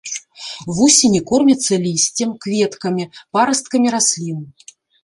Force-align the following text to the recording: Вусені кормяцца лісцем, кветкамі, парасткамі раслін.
Вусені 0.77 1.21
кормяцца 1.31 1.79
лісцем, 1.85 2.35
кветкамі, 2.47 3.09
парасткамі 3.37 3.87
раслін. 3.99 4.41